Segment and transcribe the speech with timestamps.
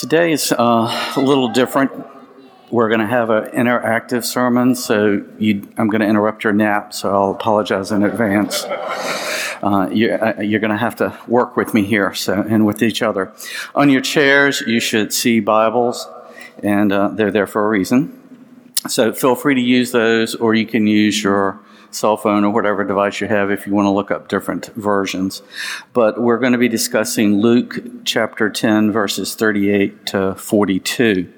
[0.00, 1.92] Today is uh, a little different.
[2.70, 6.94] We're going to have an interactive sermon, so you, I'm going to interrupt your nap,
[6.94, 8.64] so I'll apologize in advance.
[8.64, 13.02] Uh, you, uh, going to have to work with me here so, and with each
[13.02, 13.34] other.
[13.74, 16.08] On your chairs, you should see Bibles,
[16.62, 18.18] and uh, they're there for a reason.
[18.88, 21.60] So feel free to use those, or you can use your
[21.90, 25.42] cell phone or whatever device you have if you want to look up different versions.
[25.92, 31.32] But we're going to be discussing Luke chapter 10, verses 38 to 42.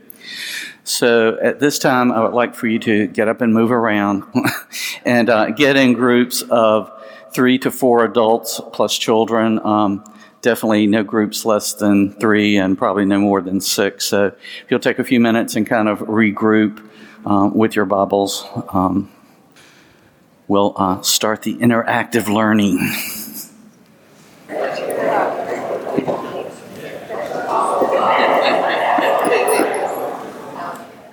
[0.84, 4.24] So at this time, I would like for you to get up and move around
[5.04, 6.90] and uh, get in groups of
[7.32, 9.58] three to four adults plus children.
[9.64, 10.04] Um,
[10.42, 14.06] definitely no groups less than three and probably no more than six.
[14.06, 16.84] So if you'll take a few minutes and kind of regroup
[17.24, 19.10] um, with your Bibles, um,
[20.52, 22.76] we'll uh, start the interactive learning.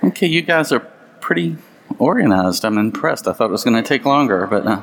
[0.03, 0.81] Okay, you guys are
[1.21, 1.55] pretty
[1.99, 2.65] organized.
[2.65, 3.29] I'm impressed.
[3.29, 4.81] I thought it was going to take longer, but uh,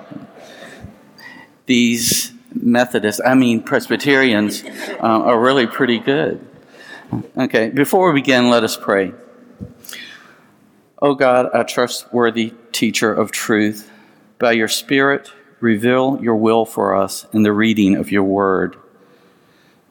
[1.67, 6.41] these Methodists, I mean Presbyterians, uh, are really pretty good.
[7.37, 9.13] Okay, before we begin, let us pray.
[11.03, 13.91] O oh God, a trustworthy teacher of truth,
[14.39, 18.77] by your Spirit, reveal your will for us in the reading of your word.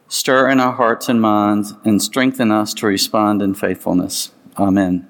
[0.08, 4.30] Stir in our hearts and minds and strengthen us to respond in faithfulness.
[4.56, 5.08] Amen.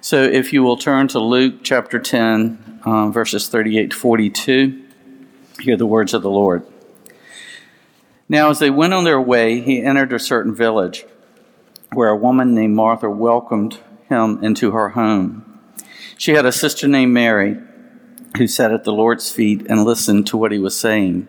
[0.00, 4.82] So, if you will turn to Luke chapter 10, uh, verses 38 to 42,
[5.60, 6.64] hear the words of the Lord.
[8.28, 11.04] Now, as they went on their way, he entered a certain village
[11.92, 15.60] where a woman named Martha welcomed him into her home.
[16.16, 17.58] She had a sister named Mary
[18.36, 21.28] who sat at the Lord's feet and listened to what he was saying.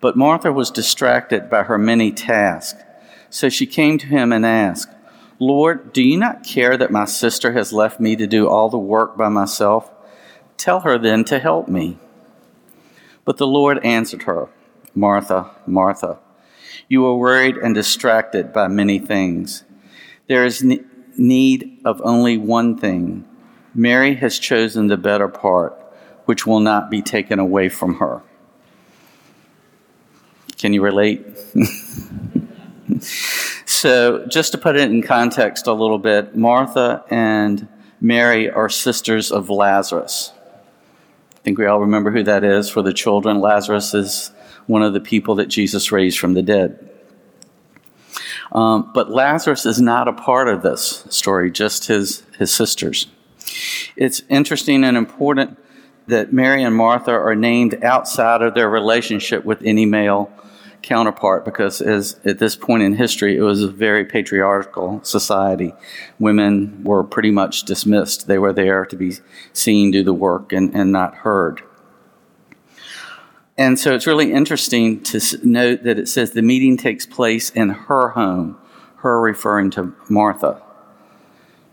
[0.00, 2.82] But Martha was distracted by her many tasks.
[3.30, 4.92] So she came to him and asked,
[5.38, 8.78] Lord, do you not care that my sister has left me to do all the
[8.78, 9.90] work by myself?
[10.56, 11.98] Tell her then to help me.
[13.24, 14.48] But the Lord answered her,
[14.94, 16.18] Martha, Martha,
[16.88, 19.64] you are worried and distracted by many things.
[20.28, 20.64] There is
[21.18, 23.26] need of only one thing.
[23.74, 25.78] Mary has chosen the better part,
[26.26, 28.22] which will not be taken away from her.
[30.58, 31.26] Can you relate?
[33.68, 37.68] So, just to put it in context a little bit, Martha and
[38.00, 40.32] Mary are sisters of Lazarus.
[41.34, 43.40] I think we all remember who that is for the children.
[43.40, 44.30] Lazarus is
[44.66, 46.88] one of the people that Jesus raised from the dead.
[48.52, 53.08] Um, but Lazarus is not a part of this story, just his, his sisters.
[53.96, 55.58] It's interesting and important
[56.08, 60.30] that Mary and Martha are named outside of their relationship with any male
[60.82, 65.74] counterpart because as at this point in history it was a very patriarchal society.
[66.18, 68.28] Women were pretty much dismissed.
[68.28, 69.14] They were there to be
[69.52, 71.62] seen do the work and, and not heard.
[73.58, 77.70] And so it's really interesting to note that it says the meeting takes place in
[77.70, 78.58] her home
[78.96, 80.60] her referring to martha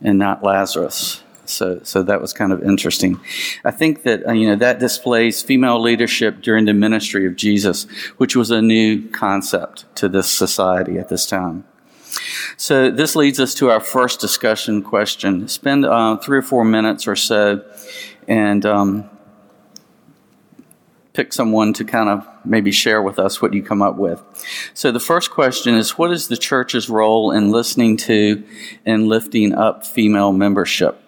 [0.00, 3.20] and not lazarus so, so that was kind of interesting.
[3.64, 7.84] I think that uh, you know that displays female leadership during the ministry of Jesus,
[8.16, 11.64] which was a new concept to this society at this time.
[12.56, 15.48] So this leads us to our first discussion question.
[15.48, 17.64] Spend uh, three or four minutes or so,
[18.28, 19.10] and um,
[21.14, 24.22] pick someone to kind of maybe share with us what you come up with.
[24.74, 28.44] So the first question is, what is the church's role in listening to
[28.84, 31.00] and lifting up female membership?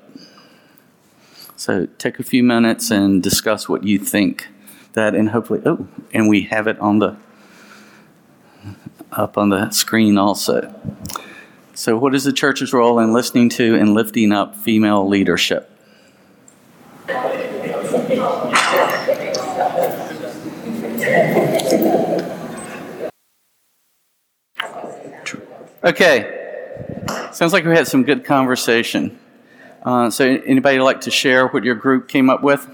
[1.57, 4.49] So take a few minutes and discuss what you think
[4.93, 7.17] that, and hopefully, oh, and we have it on the
[9.13, 10.75] up on the screen also.
[11.75, 15.71] So, what is the church's role in listening to and lifting up female leadership?
[25.85, 26.33] Okay.
[27.33, 29.19] Sounds like we had some good conversation.
[29.87, 32.69] Uh, so, anybody like to share what your group came up with?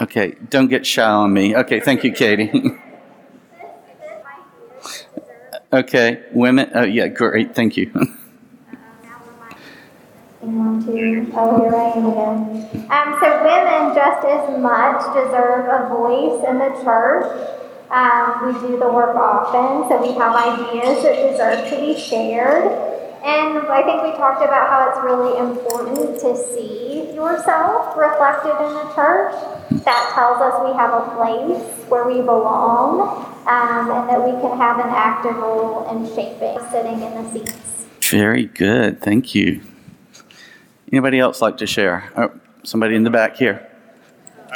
[0.00, 1.54] Okay, don't get shy on me.
[1.54, 2.50] Okay, thank you, Katie.
[5.72, 6.68] okay, women.
[6.74, 7.54] Oh, yeah, great.
[7.54, 7.92] Thank you.
[10.40, 10.80] Um,
[13.20, 17.26] so women just as much deserve a voice in the church.
[17.90, 22.87] Um, we do the work often, so we have ideas that deserve to be shared.
[23.28, 28.72] And I think we talked about how it's really important to see yourself reflected in
[28.72, 29.34] the church.
[29.84, 33.26] That tells us we have a place where we belong.
[33.48, 37.86] um, and that we can have an active role in shaping, sitting in the seats.
[38.10, 39.00] Very good.
[39.00, 39.62] Thank you.
[40.92, 42.10] Anybody else like to share?
[42.16, 42.30] Oh,
[42.62, 43.66] somebody in the back here.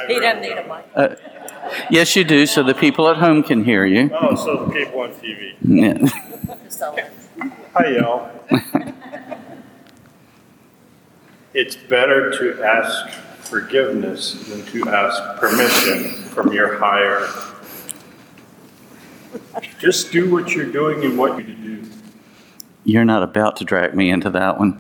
[0.06, 0.84] He doesn't need a mic.
[0.94, 1.16] Uh,
[1.90, 4.10] yes, you do, so the people at home can hear you.
[4.12, 5.56] Oh, so the people on TV.
[5.62, 7.08] Yeah.
[7.72, 8.30] So, Hi, y'all.
[11.54, 13.08] it's better to ask
[13.48, 17.28] forgiveness than to ask permission from your higher.
[19.78, 21.82] Just do what you're doing and what you do.
[22.84, 24.76] You're not about to drag me into that one.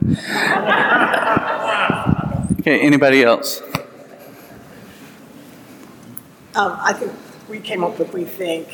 [2.60, 3.62] Okay, anybody else?
[6.54, 7.12] Um, I think
[7.48, 8.68] we came up with, we think,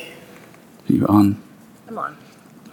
[0.89, 1.41] Are You on?
[1.87, 2.17] I'm on.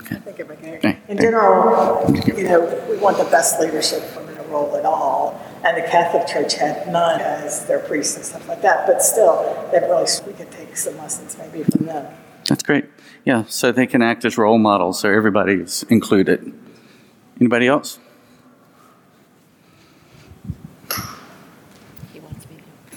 [0.07, 0.17] Okay.
[0.17, 0.75] I think if can.
[0.75, 0.99] Okay.
[1.09, 5.41] In general, you know, we want the best leadership from the role at all.
[5.65, 8.87] And the Catholic Church had none as their priests and stuff like that.
[8.87, 12.15] But still, they really, we could take some lessons maybe from them.
[12.49, 12.85] That's great.
[13.25, 16.53] Yeah, so they can act as role models, so everybody's included.
[17.41, 17.99] Anybody else?
[22.13, 22.57] he wants me
[22.93, 22.97] to.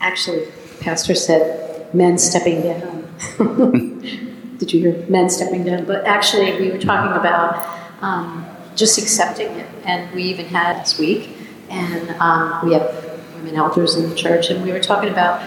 [0.00, 0.46] Actually,
[0.80, 4.30] Pastor said men stepping down.
[4.58, 5.84] Did you hear men stepping down?
[5.84, 8.46] But actually, we were talking about um,
[8.76, 11.30] just accepting it, and we even had this week,
[11.70, 15.42] and um, we have women elders in the church, and we were talking about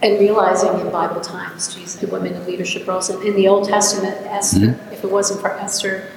[0.00, 3.68] and realizing in Bible times, Jesus, the women in leadership roles, and in the Old
[3.68, 4.78] Testament, Esther.
[4.92, 6.08] If it wasn't for Esther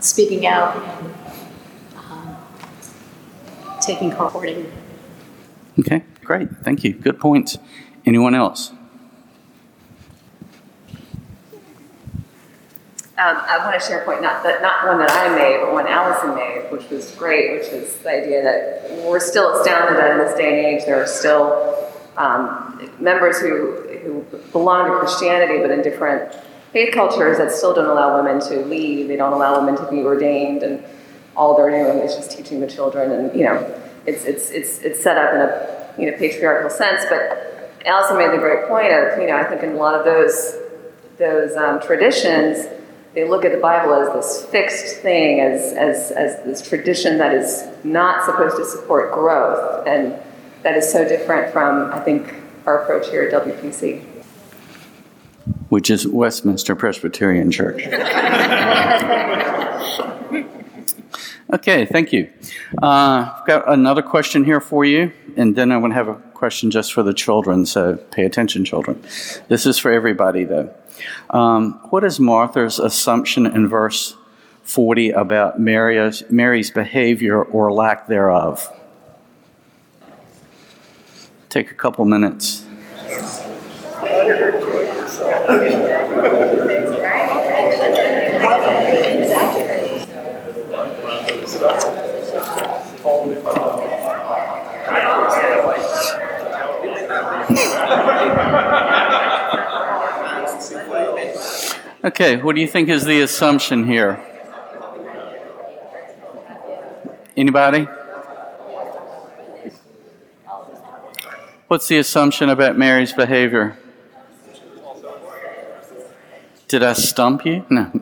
[0.00, 1.14] speaking out and
[1.96, 2.36] um,
[3.80, 4.70] taking courting
[5.78, 6.48] Okay, great.
[6.62, 6.92] Thank you.
[6.92, 7.56] Good point.
[8.04, 8.72] Anyone else?
[13.20, 15.74] Um, I want to share a point, not that not one that I made, but
[15.74, 20.12] one Allison made, which was great, which is the idea that we're still astounded that
[20.12, 23.72] in this day and age there are still um, members who
[24.02, 24.22] who
[24.52, 26.34] belong to Christianity, but in different
[26.72, 29.08] faith cultures that still don't allow women to lead.
[29.08, 30.82] They don't allow women to be ordained, and
[31.36, 33.12] all they're doing is just teaching the children.
[33.12, 37.04] And you know, it's it's it's it's set up in a you know patriarchal sense.
[37.10, 40.06] But Allison made the great point of you know I think in a lot of
[40.06, 40.56] those
[41.18, 42.79] those um, traditions
[43.14, 47.34] they look at the Bible as this fixed thing, as, as, as this tradition that
[47.34, 49.86] is not supposed to support growth.
[49.86, 50.16] And
[50.62, 52.34] that is so different from, I think,
[52.66, 54.04] our approach here at WPC.
[55.70, 57.84] Which is Westminster Presbyterian Church.
[61.52, 62.30] Okay, thank you.
[62.80, 66.14] Uh, I've got another question here for you, and then I'm going to have a
[66.14, 69.02] question just for the children, so pay attention, children.
[69.48, 70.72] This is for everybody, though.
[71.30, 74.16] Um, what is Martha's assumption in verse
[74.62, 78.72] 40 about Mary's, Mary's behavior or lack thereof?
[81.48, 82.64] Take a couple minutes.
[102.02, 104.24] Okay, what do you think is the assumption here?
[107.36, 107.86] Anybody?
[111.68, 113.76] What's the assumption about Mary's behavior?
[116.68, 117.66] Did I stump you?
[117.68, 117.92] No.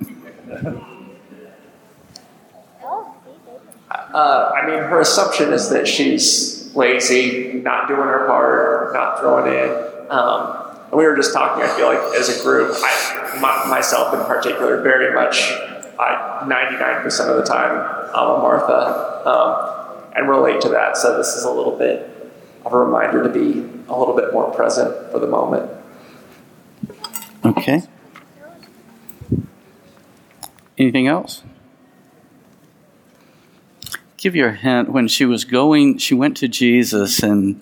[4.18, 9.46] Uh, I mean, her assumption is that she's lazy, not doing her part, not throwing
[9.46, 9.70] in.
[10.10, 11.62] Um, and we were just talking.
[11.62, 15.52] I feel like as a group, I, my, myself in particular, very much,
[16.00, 20.96] I 99% of the time, I'm a Martha, um, and relate to that.
[20.96, 22.34] So this is a little bit
[22.66, 25.70] of a reminder to be a little bit more present for the moment.
[27.44, 27.82] Okay.
[30.76, 31.44] Anything else?
[34.18, 34.90] Give you a hint.
[34.90, 37.60] When she was going, she went to Jesus and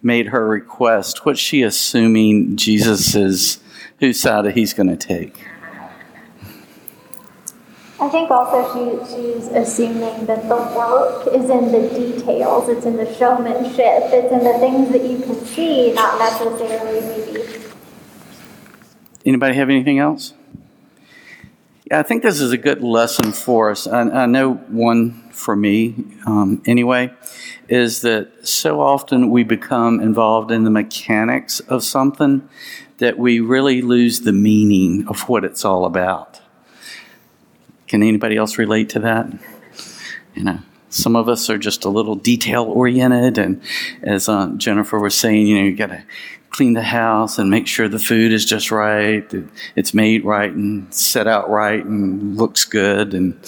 [0.00, 1.26] made her request.
[1.26, 3.58] What's she assuming Jesus is,
[3.98, 5.44] whose side he's going to take?
[8.00, 12.96] I think also she, she's assuming that the work is in the details, it's in
[12.96, 17.64] the showmanship, it's in the things that you can see, not necessarily maybe.
[19.26, 20.32] Anybody have anything else?
[21.90, 23.86] Yeah, I think this is a good lesson for us.
[23.86, 25.94] I, I know one for me,
[26.26, 27.14] um, anyway,
[27.66, 32.46] is that so often we become involved in the mechanics of something
[32.98, 36.42] that we really lose the meaning of what it's all about.
[37.86, 39.32] Can anybody else relate to that?
[40.34, 40.58] You know,
[40.90, 43.62] some of us are just a little detail oriented, and
[44.02, 46.02] as uh, Jennifer was saying, you know, you got to
[46.50, 49.32] clean the house and make sure the food is just right,
[49.76, 53.38] it's made right and set out right and looks good and,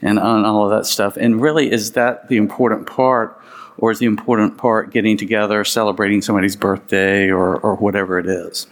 [0.00, 1.16] and all of that stuff.
[1.16, 3.40] And really, is that the important part?
[3.78, 8.66] Or is the important part getting together, celebrating somebody's birthday, or, or whatever it is?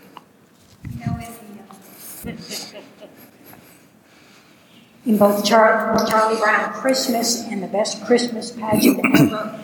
[5.07, 9.61] in both Char- Charlie Brown Christmas and the best Christmas pageant ever.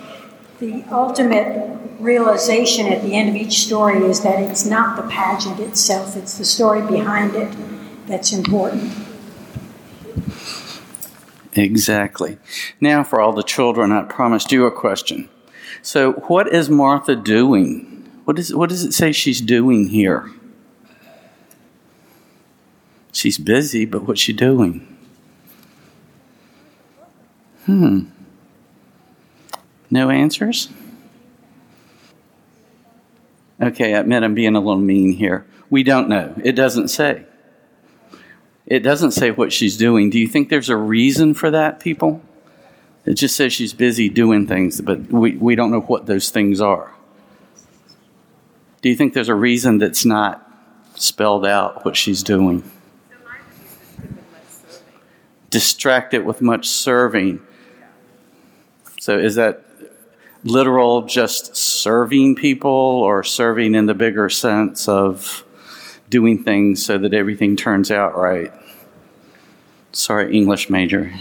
[0.60, 5.58] The ultimate realization at the end of each story is that it's not the pageant
[5.58, 7.56] itself, it's the story behind it
[8.06, 8.92] that's important.
[11.54, 12.36] Exactly.
[12.78, 15.30] Now, for all the children, I promised you a question.
[15.80, 18.10] So, what is Martha doing?
[18.26, 20.30] What, is, what does it say she's doing here?
[23.12, 24.86] She's busy, but what's she doing?
[27.64, 28.04] Hmm.
[29.90, 30.68] No answers?
[33.60, 35.46] Okay, I admit I'm being a little mean here.
[35.68, 36.34] We don't know.
[36.42, 37.26] It doesn't say.
[38.66, 40.10] It doesn't say what she's doing.
[40.10, 42.22] Do you think there's a reason for that, people?
[43.04, 46.60] It just says she's busy doing things, but we, we don't know what those things
[46.60, 46.94] are.
[48.82, 50.46] Do you think there's a reason that's not
[50.94, 52.62] spelled out what she's doing?
[55.50, 57.40] Distracted with much serving.
[59.00, 59.64] So is that
[60.44, 65.44] literal just serving people or serving in the bigger sense of
[66.08, 68.52] doing things so that everything turns out right?
[69.92, 71.12] Sorry, English major.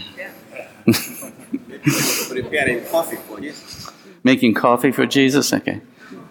[2.28, 3.90] Preparing coffee for Jesus.
[4.22, 5.52] Making coffee for Jesus?
[5.52, 5.80] Okay.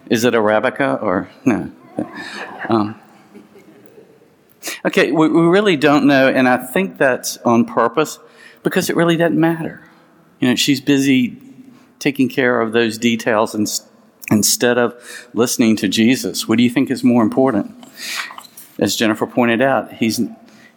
[0.08, 1.70] Is it Arabica or no?
[2.68, 3.00] Um,
[4.84, 8.18] okay, we, we really don't know, and I think that's on purpose
[8.62, 9.82] because it really doesn't matter.
[10.38, 11.36] You know, she's busy
[12.00, 13.68] taking care of those details and,
[14.30, 16.48] instead of listening to Jesus.
[16.48, 17.76] What do you think is more important?
[18.78, 20.20] As Jennifer pointed out, he's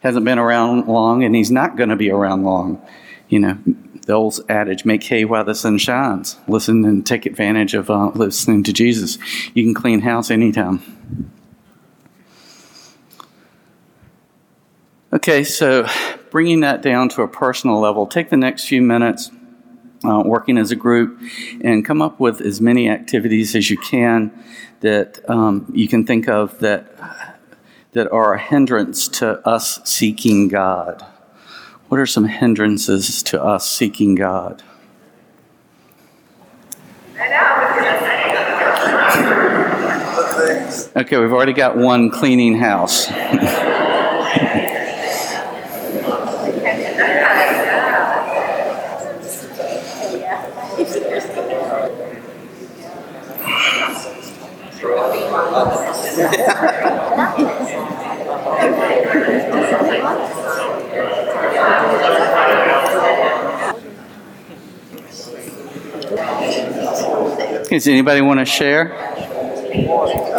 [0.02, 2.86] hasn't been around long, and he's not going to be around long.
[3.30, 3.58] You know,
[4.06, 6.38] the old adage, make hay while the sun shines.
[6.48, 9.18] Listen and take advantage of uh, listening to Jesus.
[9.54, 11.32] You can clean house anytime.
[15.14, 15.88] Okay, so
[16.32, 19.32] bringing that down to a personal level, take the next few minutes
[20.06, 21.20] uh, working as a group
[21.62, 24.32] and come up with as many activities as you can
[24.82, 27.34] that um, you can think of that
[27.94, 31.06] that are a hindrance to us seeking God.
[31.88, 34.64] What are some hindrances to us seeking God?
[40.96, 43.08] Okay, we've already got one cleaning house.
[67.70, 68.94] Does anybody want to share?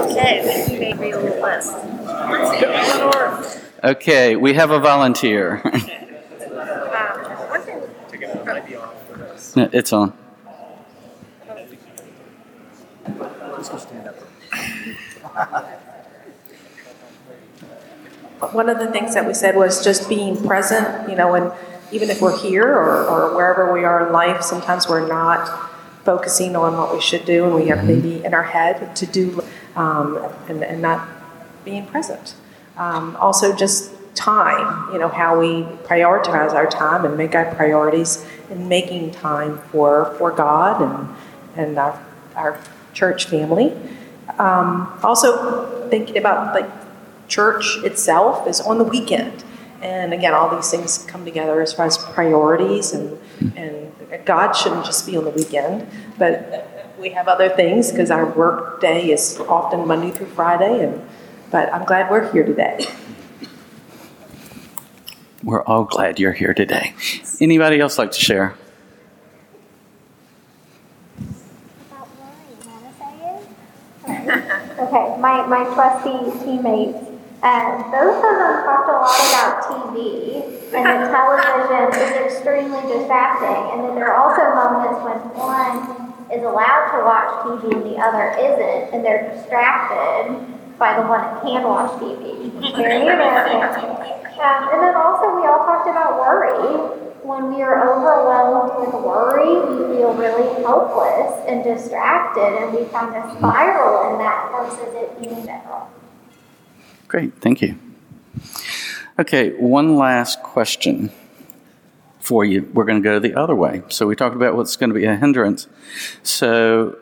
[0.04, 1.74] Okay, maybe a little less.
[3.82, 5.60] Okay, we have a volunteer.
[9.56, 10.12] No, it's on.
[18.52, 21.52] One of the things that we said was just being present, you know, and
[21.90, 25.70] even if we're here or, or wherever we are in life, sometimes we're not
[26.04, 29.42] focusing on what we should do and we have maybe in our head to do
[29.76, 30.18] um,
[30.48, 31.08] and, and not
[31.64, 32.34] being present.
[32.76, 38.24] Um, also, just time, you know, how we prioritize our time and make our priorities
[38.50, 41.16] in making time for, for God and,
[41.56, 42.00] and our,
[42.36, 42.60] our
[42.94, 43.76] church family.
[44.38, 46.70] Um, also, thinking about like
[47.28, 49.44] church itself is on the weekend.
[49.82, 53.18] And again, all these things come together as far as priorities, and,
[53.54, 53.92] and
[54.24, 55.86] God shouldn't just be on the weekend,
[56.18, 60.84] but we have other things because our work day is often Monday through Friday.
[60.84, 61.06] And
[61.50, 62.86] but I'm glad we're here today.
[65.42, 66.94] We're all glad you're here today.
[67.40, 68.54] Anybody else like to share?
[74.24, 76.98] Okay, my, my trusty teammates,
[77.42, 80.42] um, both of them talked a lot about TV,
[80.74, 83.62] and the television is extremely distracting.
[83.72, 87.96] And then there are also moments when one is allowed to watch TV and the
[88.00, 90.40] other isn't, and they're distracted
[90.78, 92.50] by the one that can watch TV.
[92.76, 93.60] Very interesting.
[94.40, 97.03] Um, and then also, we all talked about worry.
[97.24, 103.16] When we are overwhelmed with worry, we feel really helpless and distracted, and we kind
[103.16, 105.84] of spiral in that versus it being better.
[107.08, 107.78] Great, thank you.
[109.18, 111.10] Okay, one last question
[112.20, 112.68] for you.
[112.74, 113.82] We're going to go the other way.
[113.88, 115.66] So we talked about what's going to be a hindrance.
[116.22, 116.98] So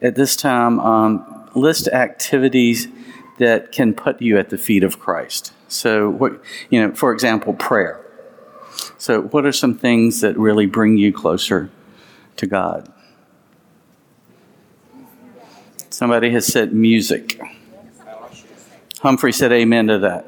[0.00, 2.86] at this time, um, list activities
[3.38, 5.52] that can put you at the feet of Christ.
[5.66, 8.05] So what you know, for example, prayer.
[8.98, 11.70] So what are some things that really bring you closer
[12.36, 12.92] to God?
[15.90, 17.40] Somebody has said music.
[19.00, 20.26] Humphrey said amen to that.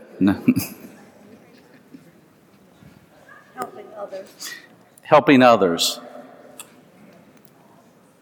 [3.54, 4.54] Helping others.
[5.02, 6.00] Helping others.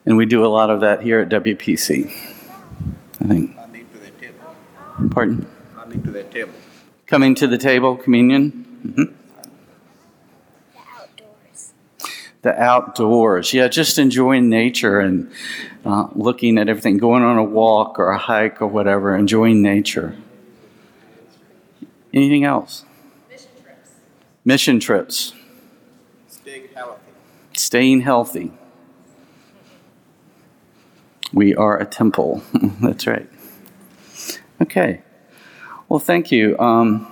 [0.05, 2.07] And we do a lot of that here at WPC.
[3.21, 3.57] I think.
[3.57, 4.57] Coming to the table.
[5.11, 5.47] Pardon?
[5.75, 6.53] Coming to the table.
[7.07, 8.51] Coming to the table, communion.
[8.95, 9.26] hmm
[12.47, 13.53] The outdoors.
[13.53, 15.33] Yeah, just enjoying nature and
[15.85, 20.17] uh, looking at everything, going on a walk or a hike or whatever, enjoying nature.
[22.15, 22.85] Anything else?
[23.29, 23.91] Mission trips.
[24.45, 25.35] Mission trips.
[26.29, 27.01] Staying healthy.
[27.55, 28.53] Staying healthy.
[31.33, 32.45] We are a temple.
[32.81, 33.29] That's right.
[34.63, 35.03] Okay.
[35.89, 36.57] Well, thank you.
[36.61, 37.09] Um,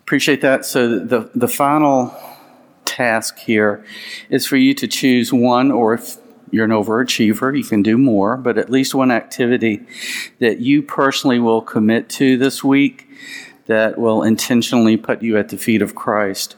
[0.00, 0.64] appreciate that.
[0.64, 2.16] So the the final
[2.96, 3.84] task here
[4.30, 6.16] is for you to choose one, or if
[6.50, 9.84] you're an overachiever, you can do more, but at least one activity
[10.38, 13.06] that you personally will commit to this week
[13.66, 16.56] that will intentionally put you at the feet of Christ.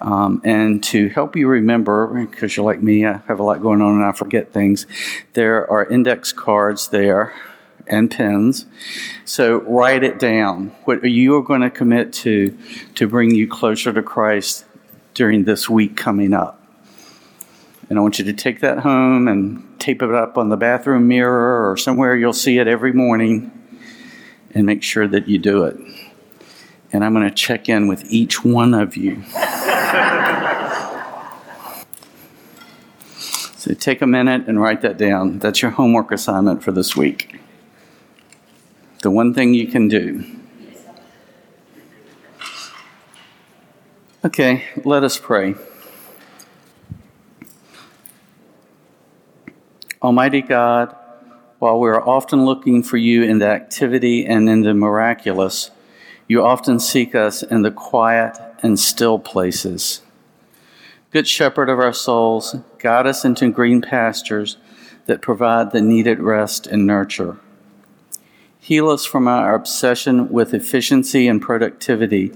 [0.00, 3.80] Um, and to help you remember, because you're like me, I have a lot going
[3.80, 4.86] on and I forget things,
[5.34, 7.32] there are index cards there
[7.86, 8.66] and pens.
[9.24, 10.74] So write it down.
[10.84, 12.56] What you are going to commit to
[12.96, 14.64] to bring you closer to Christ
[15.16, 16.62] during this week coming up.
[17.88, 21.08] And I want you to take that home and tape it up on the bathroom
[21.08, 23.50] mirror or somewhere you'll see it every morning
[24.54, 25.78] and make sure that you do it.
[26.92, 29.22] And I'm going to check in with each one of you.
[33.56, 35.38] so take a minute and write that down.
[35.38, 37.40] That's your homework assignment for this week.
[39.00, 40.35] The one thing you can do.
[44.26, 45.54] Okay, let us pray.
[50.02, 50.96] Almighty God,
[51.60, 55.70] while we are often looking for you in the activity and in the miraculous,
[56.26, 60.02] you often seek us in the quiet and still places.
[61.12, 64.56] Good shepherd of our souls, guide us into green pastures
[65.04, 67.38] that provide the needed rest and nurture.
[68.66, 72.32] Heal us from our obsession with efficiency and productivity,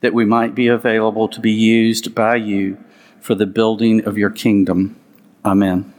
[0.00, 2.78] that we might be available to be used by you
[3.20, 4.96] for the building of your kingdom.
[5.44, 5.93] Amen.